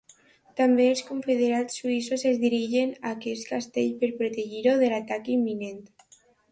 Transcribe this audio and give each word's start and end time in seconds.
També 0.59 0.87
els 0.93 1.03
confederats 1.09 1.77
suïssos 1.83 2.25
es 2.31 2.41
dirigien 2.47 2.97
a 3.03 3.13
aquest 3.19 3.47
castell 3.53 3.93
per 4.03 4.13
protegir-ho 4.23 4.79
de 4.85 4.93
l'atac 4.97 5.35
imminent. 5.39 5.83